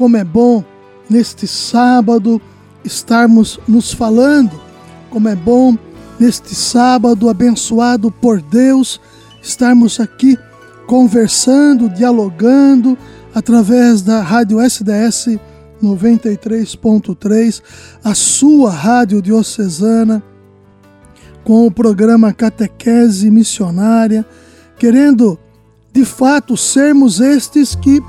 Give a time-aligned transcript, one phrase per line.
[0.00, 0.64] Como é bom
[1.10, 2.40] neste sábado
[2.82, 4.58] estarmos nos falando,
[5.10, 5.76] como é bom
[6.18, 8.98] neste sábado abençoado por Deus
[9.42, 10.38] estarmos aqui
[10.86, 12.96] conversando, dialogando
[13.34, 15.38] através da Rádio SDS
[15.82, 17.62] 93.3,
[18.02, 20.22] a sua rádio diocesana,
[21.44, 24.24] com o programa Catequese Missionária,
[24.78, 25.38] querendo
[25.92, 28.02] de fato sermos estes que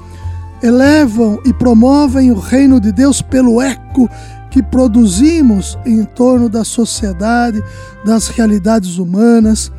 [0.62, 4.10] elevam e promovem o reino de Deus pelo eco
[4.50, 7.64] que produzimos em torno da sociedade,
[8.06, 9.72] das realidades humanas.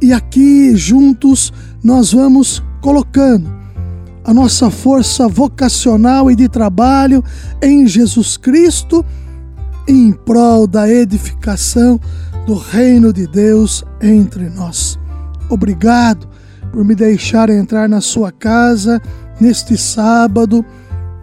[0.00, 3.54] E aqui juntos nós vamos colocando
[4.22, 7.24] a nossa força vocacional e de trabalho
[7.62, 9.04] em Jesus Cristo
[9.88, 11.98] em prol da edificação
[12.44, 14.98] do reino de Deus entre nós.
[15.48, 16.28] Obrigado
[16.72, 19.00] por me deixar entrar na sua casa
[19.40, 20.64] neste sábado,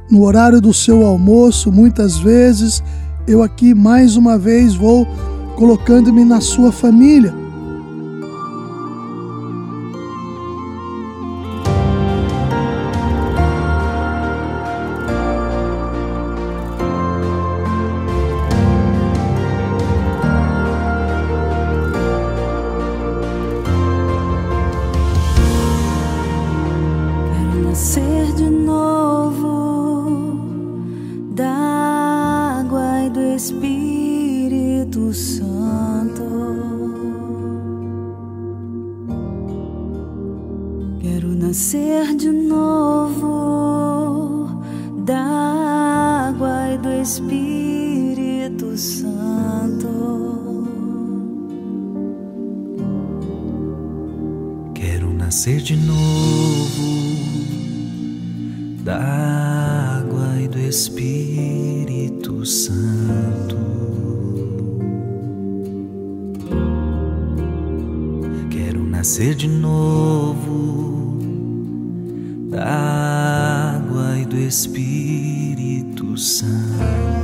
[0.10, 2.84] no horário do seu almoço, muitas vezes
[3.28, 5.08] eu aqui mais uma vez vou
[5.56, 7.43] colocando-me na sua família
[55.34, 57.16] nascer de novo
[58.84, 58.98] da
[59.98, 63.58] água e do Espírito Santo.
[68.52, 71.18] Quero nascer de novo
[72.52, 77.23] da água e do Espírito Santo.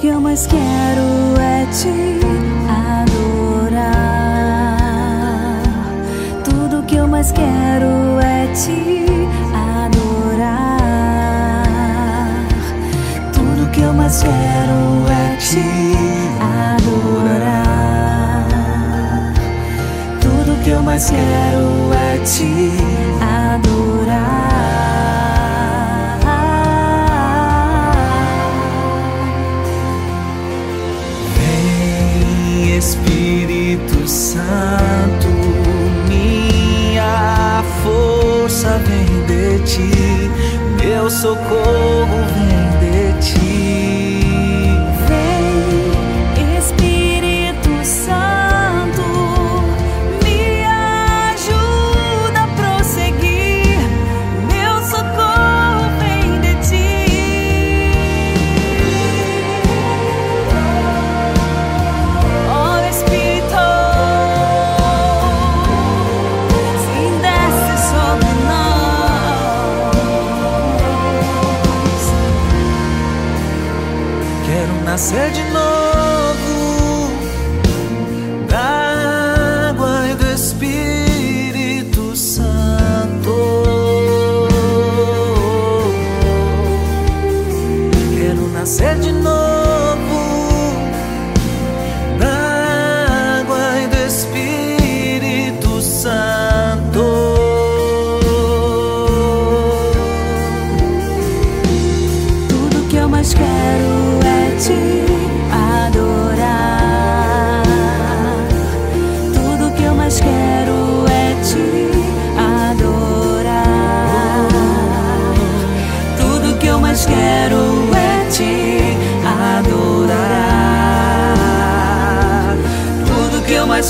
[0.00, 2.20] Que eu mais quero é te
[2.68, 3.98] adorar.
[6.44, 9.06] Tudo que eu mais quero é te
[9.52, 10.76] adorar.
[13.32, 15.64] Tudo que eu mais quero é te
[16.76, 17.66] adorar.
[20.20, 22.70] Tudo que eu mais quero é te
[23.20, 24.47] adorar.
[34.08, 35.28] Santo,
[36.08, 40.30] minha força vem de ti,
[40.82, 41.97] meu socorro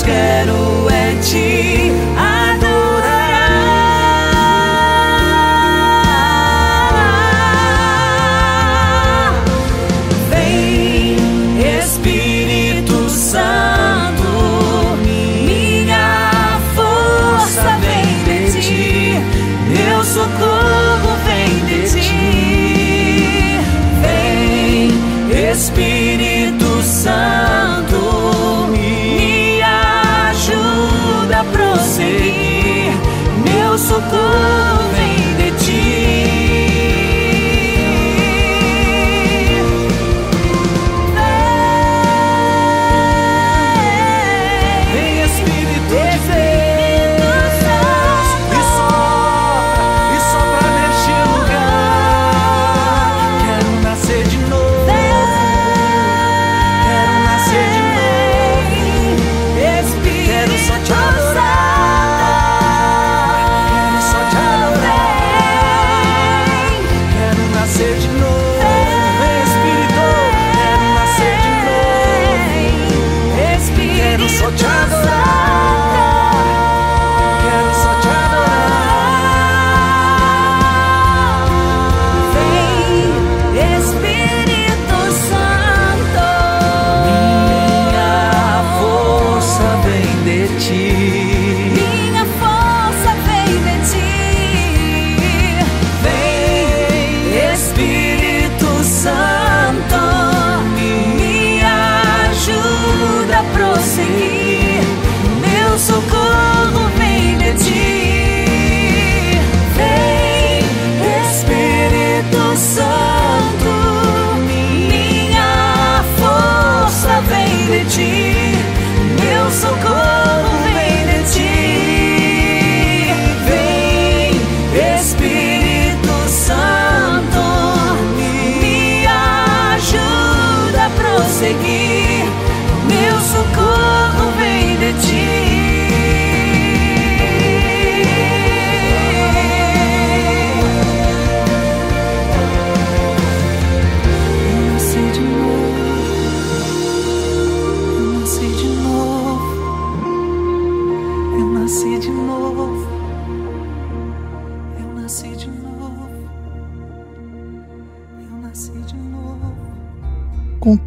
[0.03, 0.68] quero
[31.43, 32.91] prosseguir,
[33.43, 34.58] meu socorro.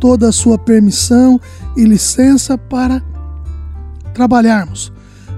[0.03, 1.41] Toda a sua permissão
[1.77, 3.01] e licença para
[4.13, 4.93] trabalharmos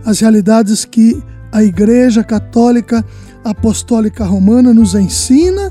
[0.06, 1.22] as realidades que
[1.52, 3.05] a Igreja Católica
[3.44, 5.70] Apostólica Romana nos ensina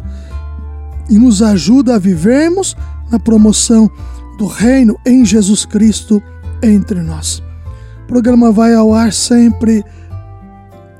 [1.09, 2.77] e nos ajuda a vivermos
[3.09, 3.89] na promoção
[4.37, 6.21] do reino em Jesus Cristo
[6.61, 7.41] entre nós.
[8.03, 9.83] O programa vai ao ar sempre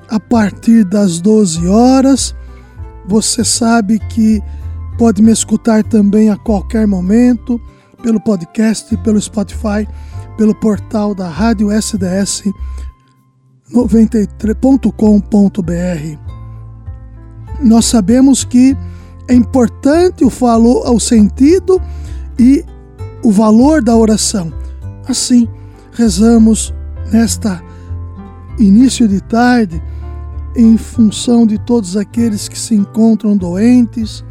[0.10, 2.36] a partir das 12 horas.
[3.07, 4.42] Você sabe que
[4.98, 7.62] pode me escutar também a qualquer momento
[8.04, 9.88] pelo podcast, pelo Spotify,
[10.38, 12.44] pelo portal da Rádio SDS
[13.72, 16.20] 93.com.br.
[17.62, 18.78] Nós sabemos que
[19.28, 21.82] é importante o valor, o sentido
[22.38, 22.64] e
[23.24, 24.52] o valor da oração.
[25.08, 25.48] Assim,
[25.94, 26.74] rezamos
[27.12, 27.64] nesta
[28.60, 29.82] início de tarde
[30.56, 34.24] em função de todos aqueles que se encontram doentes,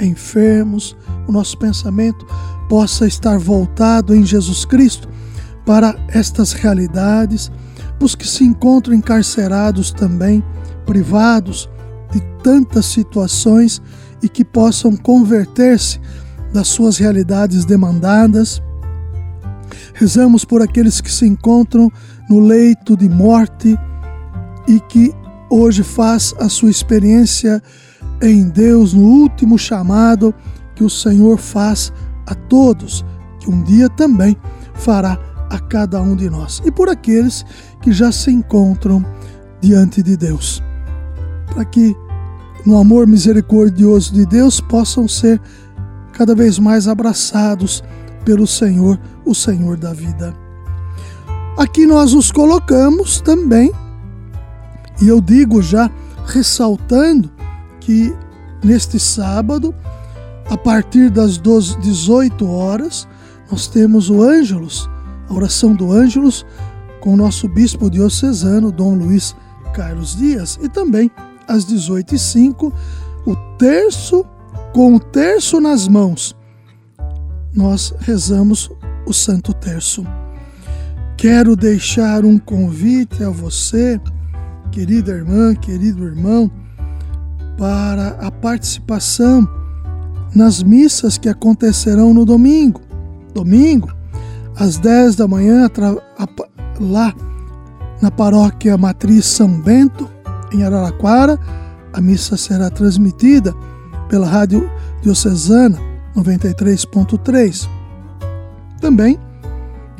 [0.00, 0.96] enfermos,
[1.26, 2.24] o nosso pensamento
[2.68, 5.08] possa estar voltado em Jesus Cristo
[5.64, 7.50] para estas realidades,
[8.00, 10.42] os que se encontram encarcerados também,
[10.84, 11.68] privados
[12.12, 13.82] de tantas situações
[14.22, 16.00] e que possam converter-se
[16.52, 18.62] das suas realidades demandadas.
[19.94, 21.90] Rezamos por aqueles que se encontram
[22.28, 23.76] no leito de morte
[24.68, 25.12] e que
[25.50, 27.62] hoje faz a sua experiência
[28.22, 30.34] em Deus no último chamado
[30.74, 31.92] que o Senhor faz
[32.26, 33.04] a todos,
[33.38, 34.36] que um dia também
[34.74, 35.18] fará
[35.50, 36.60] a cada um de nós.
[36.64, 37.44] E por aqueles
[37.80, 39.04] que já se encontram
[39.60, 40.62] diante de Deus.
[41.52, 41.96] Para que
[42.64, 45.40] no amor misericordioso de Deus possam ser
[46.12, 47.82] cada vez mais abraçados
[48.24, 50.34] pelo Senhor, o Senhor da vida.
[51.56, 53.72] Aqui nós nos colocamos também,
[55.00, 55.90] e eu digo já
[56.26, 57.30] ressaltando
[57.80, 58.14] que
[58.62, 59.74] neste sábado,
[60.48, 63.08] a partir das 12, 18 horas,
[63.50, 64.88] nós temos o Ângelus,
[65.28, 66.46] a oração do Ângelus,
[67.00, 69.34] com o nosso bispo diocesano, Dom Luiz
[69.74, 71.10] Carlos Dias, e também
[71.48, 72.72] às 18h05,
[73.26, 74.24] o terço
[74.72, 76.36] com o terço nas mãos,
[77.54, 78.70] nós rezamos
[79.06, 80.06] o Santo Terço.
[81.16, 83.98] Quero deixar um convite a você,
[84.70, 86.50] querida irmã, querido irmão,
[87.56, 89.48] para a participação
[90.36, 92.82] nas missas que acontecerão no domingo.
[93.32, 93.90] Domingo,
[94.54, 95.66] às 10 da manhã,
[96.78, 97.14] lá
[98.02, 100.06] na paróquia Matriz São Bento,
[100.52, 101.40] em Araraquara,
[101.90, 103.54] a missa será transmitida
[104.10, 105.78] pela Rádio Diocesana
[106.14, 107.66] 93.3.
[108.78, 109.18] Também,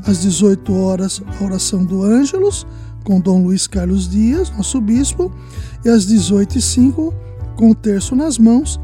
[0.06, 2.66] às 18 horas, a oração do Ângelos,
[3.04, 5.32] com Dom Luiz Carlos Dias, nosso bispo,
[5.82, 7.14] e às 18h05,
[7.56, 8.78] com o terço nas mãos,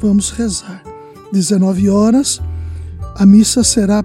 [0.00, 0.85] vamos rezar.
[1.32, 2.40] 19 horas,
[3.14, 4.04] a missa será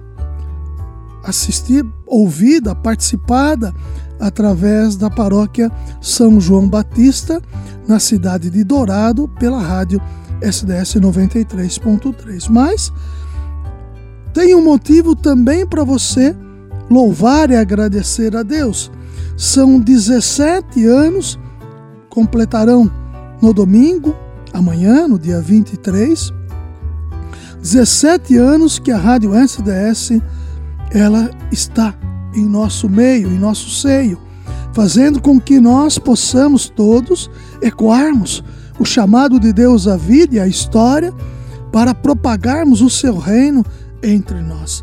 [1.24, 3.72] assistida, ouvida, participada
[4.18, 7.42] através da paróquia São João Batista,
[7.86, 10.00] na cidade de Dourado, pela rádio
[10.40, 12.48] SDS 93.3.
[12.48, 12.92] Mas
[14.32, 16.34] tem um motivo também para você
[16.90, 18.90] louvar e agradecer a Deus.
[19.36, 21.38] São 17 anos,
[22.08, 22.90] completarão
[23.40, 24.14] no domingo,
[24.52, 26.32] amanhã, no dia 23,
[27.62, 30.20] 17 anos que a Rádio SDS
[30.90, 31.94] ela está
[32.34, 34.18] em nosso meio, em nosso seio,
[34.74, 37.30] fazendo com que nós possamos todos
[37.62, 38.42] ecoarmos
[38.80, 41.14] o chamado de Deus à vida e à história
[41.70, 43.64] para propagarmos o seu reino
[44.02, 44.82] entre nós.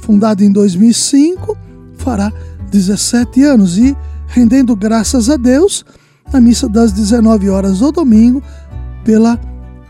[0.00, 1.56] Fundado em 2005,
[1.96, 2.30] fará
[2.70, 5.82] 17 anos e rendendo graças a Deus
[6.30, 8.42] na missa das 19 horas do domingo
[9.02, 9.40] pela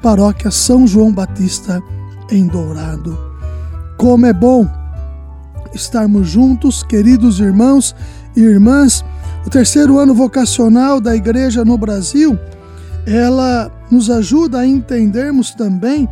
[0.00, 1.82] paróquia São João Batista
[2.30, 3.18] em Dourado.
[3.96, 4.68] Como é bom
[5.74, 7.94] estarmos juntos, queridos irmãos
[8.36, 9.04] e irmãs.
[9.46, 12.38] O terceiro ano vocacional da igreja no Brasil
[13.08, 16.06] ela nos ajuda a entendermos também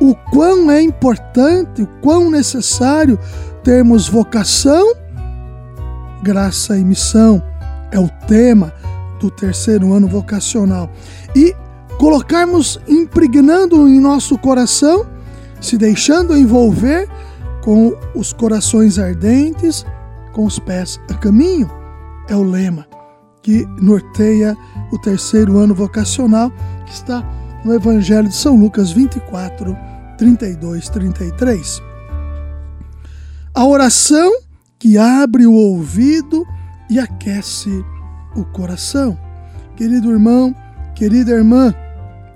[0.00, 3.18] o quão é importante, o quão necessário
[3.62, 4.94] termos vocação,
[6.22, 7.42] graça e missão.
[7.90, 8.72] É o tema
[9.20, 10.90] do terceiro ano vocacional.
[11.34, 11.54] E
[11.98, 15.06] colocarmos impregnando em nosso coração,
[15.60, 17.08] se deixando envolver
[17.62, 19.84] com os corações ardentes,
[20.32, 21.70] com os pés a caminho.
[22.28, 22.86] É o lema
[23.46, 24.56] que norteia
[24.90, 26.50] o terceiro ano vocacional,
[26.84, 27.24] que está
[27.64, 29.76] no Evangelho de São Lucas 24,
[30.18, 31.80] 32, 33.
[33.54, 34.32] A oração
[34.80, 36.44] que abre o ouvido
[36.90, 37.84] e aquece
[38.34, 39.16] o coração.
[39.76, 40.52] Querido irmão,
[40.96, 41.72] querida irmã,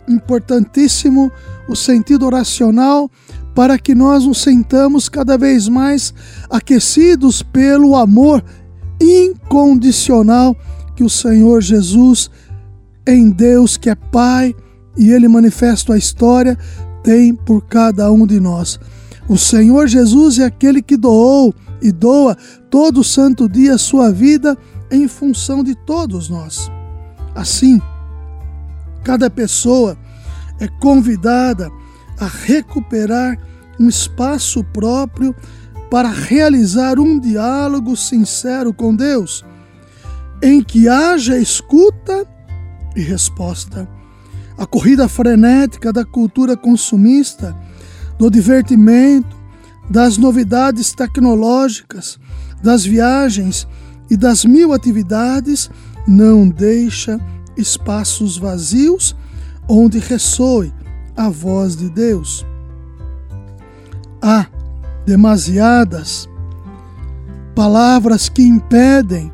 [0.08, 1.30] importantíssimo
[1.68, 3.10] o sentido oracional
[3.54, 6.14] para que nós nos sentamos cada vez mais
[6.48, 8.44] aquecidos pelo amor
[9.00, 10.56] incondicional
[10.94, 12.30] que o Senhor Jesus,
[13.06, 14.54] em Deus que é Pai
[14.96, 16.58] e Ele manifesta a história,
[17.02, 18.78] tem por cada um de nós.
[19.28, 22.36] O Senhor Jesus é aquele que doou e doa
[22.68, 24.56] todo santo dia a sua vida
[24.90, 26.70] em função de todos nós.
[27.34, 27.80] Assim,
[29.02, 29.96] cada pessoa
[30.60, 31.70] é convidada
[32.18, 33.38] a recuperar
[33.78, 35.34] um espaço próprio
[35.90, 39.44] para realizar um diálogo sincero com Deus,
[40.42, 42.26] em que haja escuta
[42.94, 43.88] e resposta.
[44.56, 47.56] A corrida frenética da cultura consumista,
[48.18, 49.36] do divertimento,
[49.88, 52.18] das novidades tecnológicas,
[52.62, 53.66] das viagens
[54.10, 55.70] e das mil atividades
[56.06, 57.18] não deixa
[57.56, 59.16] espaços vazios
[59.70, 60.74] onde ressoe
[61.16, 62.44] a voz de Deus.
[64.20, 64.46] Há
[65.06, 66.28] demasiadas
[67.54, 69.32] palavras que impedem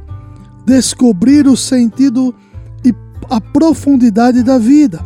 [0.67, 2.35] descobrir o sentido
[2.85, 2.95] e
[3.31, 5.01] a profundidade da vida.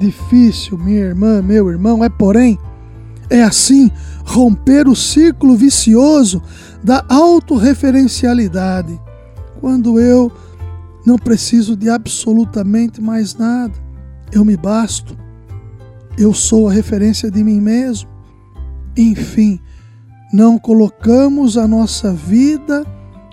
[0.00, 2.58] Difícil, minha irmã, meu irmão, é porém,
[3.30, 3.88] é assim
[4.24, 6.42] romper o círculo vicioso
[6.82, 9.00] da autorreferencialidade,
[9.60, 10.32] quando eu
[11.06, 13.83] não preciso de absolutamente mais nada,
[14.32, 15.16] eu me basto,
[16.18, 18.08] eu sou a referência de mim mesmo.
[18.96, 19.60] Enfim,
[20.32, 22.86] não colocamos a nossa vida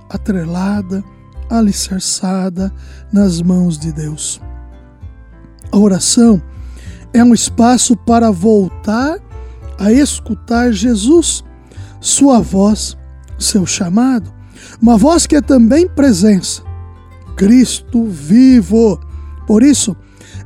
[0.10, 1.03] atrelada,
[1.50, 2.71] alicerçada
[3.12, 4.41] nas mãos de Deus.
[5.71, 6.41] A oração
[7.13, 9.19] é um espaço para voltar
[9.77, 11.43] a escutar Jesus,
[12.00, 12.98] sua voz,
[13.39, 14.31] seu chamado,
[14.81, 16.62] uma voz que é também presença,
[17.36, 19.00] Cristo vivo.
[19.48, 19.95] Por isso,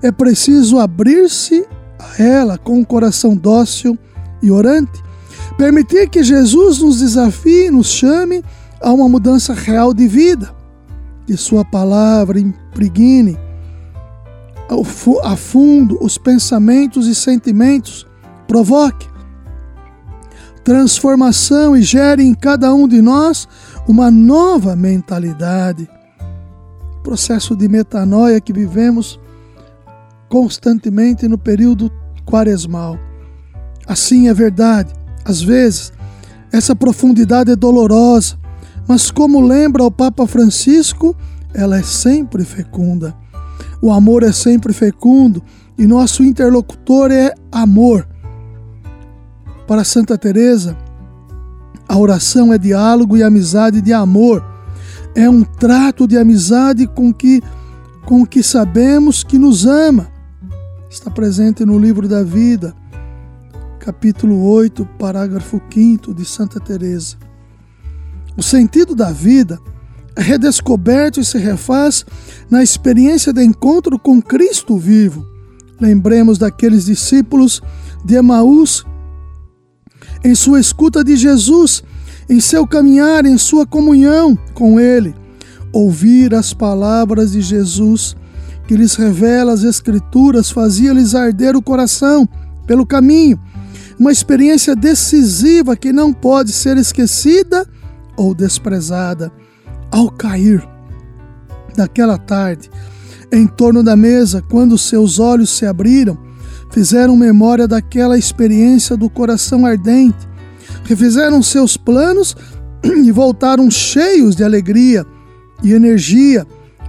[0.02, 1.66] é preciso abrir-se
[2.00, 3.98] a ela com um coração dócil
[4.42, 5.04] e orante,
[5.58, 8.44] permitir que Jesus nos desafie, nos chame
[8.82, 10.54] a uma mudança real de vida,
[11.25, 13.38] que Sua palavra impregne
[15.24, 18.08] a fundo os pensamentos e sentimentos,
[18.48, 19.08] provoque
[20.66, 23.48] transformação e gere em cada um de nós
[23.88, 25.88] uma nova mentalidade.
[27.04, 29.20] Processo de metanoia que vivemos
[30.36, 31.89] constantemente no período
[32.25, 33.00] quaresmal.
[33.88, 34.92] Assim é verdade,
[35.24, 35.94] às vezes
[36.51, 38.38] essa profundidade é dolorosa,
[38.86, 41.15] mas como lembra o Papa Francisco,
[41.54, 43.15] ela é sempre fecunda.
[43.82, 45.42] O amor é sempre fecundo
[45.77, 48.06] e nosso interlocutor é amor.
[49.65, 50.75] Para Santa Teresa,
[51.88, 54.44] a oração é diálogo e amizade de amor.
[55.15, 57.42] É um trato de amizade com que
[58.06, 60.13] com que sabemos que nos ama.
[60.89, 62.75] Está presente no livro da vida,
[63.80, 67.18] capítulo 8, parágrafo 5 de Santa Teresa.
[68.38, 69.60] O sentido da vida
[70.15, 72.06] é redescoberto e se refaz
[72.50, 75.25] na experiência de encontro com Cristo vivo.
[75.82, 77.62] Lembremos daqueles discípulos
[78.06, 78.86] de Emaús
[80.24, 81.84] em sua escuta de Jesus,
[82.30, 85.15] em seu caminhar, em sua comunhão com Ele.
[85.74, 88.15] Ouvir as palavras de Jesus,
[88.68, 92.28] que lhes revela as Escrituras, fazia-lhes arder o coração
[92.66, 93.40] pelo caminho.
[94.00, 97.68] Uma experiência decisiva que não pode ser esquecida
[98.18, 99.32] ou desprezada.
[99.92, 100.68] Ao cair
[101.76, 102.70] daquela tarde,
[103.32, 106.18] em torno da mesa, quando seus olhos se abriram,
[106.72, 110.28] fizeram memória daquela experiência do coração ardente,
[110.84, 112.36] refizeram seus planos
[112.84, 115.06] e voltaram cheios de alegria
[115.64, 116.46] e energia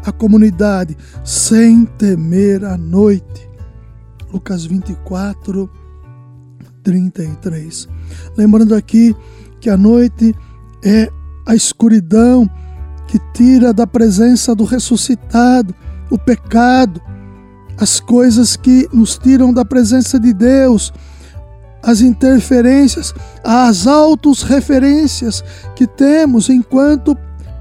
[0.07, 3.49] à comunidade, sem temer a noite.
[4.33, 5.71] Lucas 24,
[6.83, 7.89] 33.
[8.37, 9.15] Lembrando aqui
[9.61, 10.35] que a noite
[10.85, 11.11] é
[11.47, 12.49] a escuridão
[13.07, 15.75] que tira da presença do ressuscitado
[16.11, 17.01] o pecado,
[17.79, 20.93] as coisas que nos tiram da presença de Deus,
[21.83, 25.43] as interferências, as autos referências
[25.75, 27.17] que temos enquanto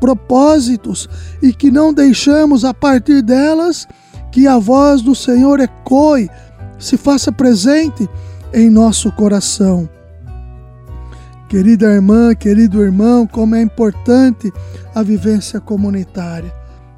[0.06, 1.10] propósitos
[1.42, 3.88] e que não deixamos a partir delas
[4.32, 6.30] que a voz do Senhor ecoe,
[6.78, 8.08] se faça presente
[8.54, 9.90] em nosso coração.
[11.50, 14.54] Querida irmã, querido irmão, como é importante
[14.94, 16.54] a vivência comunitária.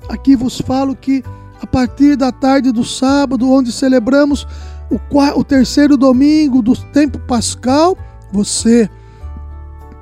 [0.10, 1.23] Aqui vos falo que
[1.62, 4.45] a partir da tarde do sábado, onde celebramos
[4.91, 4.99] o,
[5.39, 7.97] o terceiro domingo do tempo pascal,
[8.34, 8.89] você,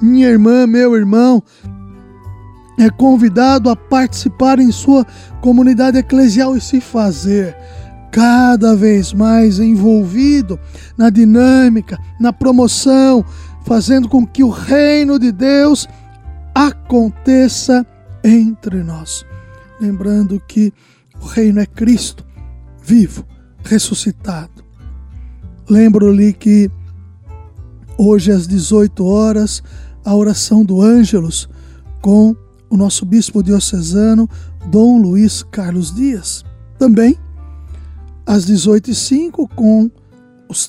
[0.01, 1.43] minha irmã, meu irmão,
[2.77, 5.05] é convidado a participar em sua
[5.41, 7.55] comunidade eclesial e se fazer
[8.11, 10.59] cada vez mais envolvido
[10.97, 13.25] na dinâmica, na promoção,
[13.65, 15.87] fazendo com que o reino de Deus
[16.53, 17.85] aconteça
[18.23, 19.25] entre nós.
[19.81, 20.73] Lembrando que
[21.21, 22.25] o reino é Cristo,
[22.81, 23.25] vivo,
[23.63, 24.63] ressuscitado.
[25.69, 26.69] Lembro-lhe que
[27.97, 29.63] hoje às 18 horas
[30.05, 31.49] a oração do Ângelos
[32.01, 32.35] com
[32.69, 34.29] o nosso bispo diocesano
[34.67, 36.43] Dom Luiz Carlos Dias.
[36.77, 37.17] Também
[38.25, 39.89] às 18h05 com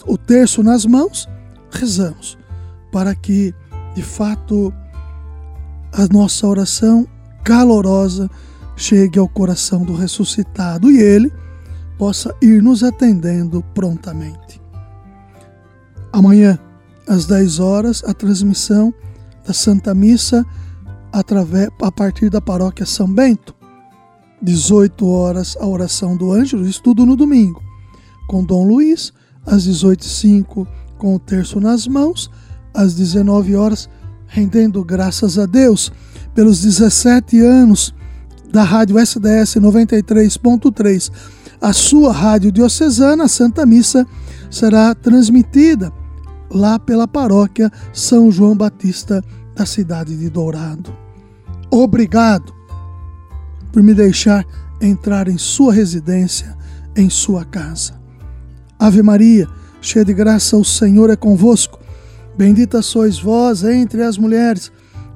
[0.07, 1.29] o terço nas mãos,
[1.71, 2.39] rezamos
[2.93, 3.55] para que
[3.95, 4.73] de fato
[5.93, 7.07] a nossa oração
[7.45, 8.31] calorosa
[8.77, 11.33] chegue ao coração do ressuscitado e ele
[11.97, 14.61] possa ir nos atendendo prontamente.
[16.13, 16.59] Amanhã,
[17.07, 18.93] às 10 horas, a transmissão
[19.47, 20.45] da Santa Missa
[21.19, 23.55] através, a partir da paróquia São Bento.
[24.43, 27.63] 18 horas, a oração do Ângelo, estudo no domingo,
[28.29, 29.13] com Dom Luiz,
[29.47, 30.67] às 18h05,
[30.99, 32.31] com o terço nas mãos,
[32.75, 33.89] às 19 horas,
[34.27, 35.91] rendendo graças a Deus
[36.35, 37.95] pelos 17 anos
[38.53, 41.11] da Rádio SDS 93.3.
[41.61, 44.07] A sua rádio diocesana, a Santa Missa,
[44.51, 45.91] será transmitida
[46.51, 49.25] lá pela paróquia São João Batista
[49.55, 51.06] da cidade de Dourado.
[51.77, 52.55] Obrigado
[53.73, 54.45] por me deixar
[54.81, 56.57] entrar em sua residência,
[56.97, 57.95] em sua casa.
[58.79, 59.49] Ave Maria,
[59.81, 61.79] cheia de graça, o Senhor é convosco.
[62.37, 64.71] Bendita sois vós entre as mulheres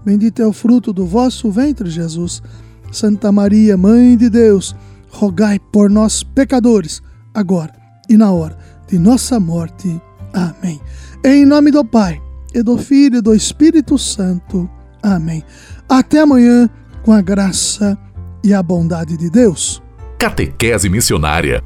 [0.05, 2.43] Bendito é o fruto do vosso ventre, Jesus.
[2.91, 4.75] Santa Maria, Mãe de Deus,
[5.11, 7.03] rogai por nós, pecadores,
[7.35, 7.73] agora
[8.09, 8.57] e na hora
[8.89, 10.01] de nossa morte.
[10.33, 10.81] Amém.
[11.25, 12.21] Em nome do Pai,
[12.55, 14.69] e do Filho e do Espírito Santo.
[15.03, 15.45] Amém.
[15.91, 16.71] Até amanhã,
[17.03, 17.99] com a graça
[18.45, 19.83] e a bondade de Deus.
[20.17, 21.65] Catequese Missionária